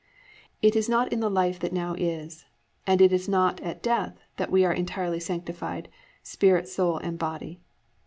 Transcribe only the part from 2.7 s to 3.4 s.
and it is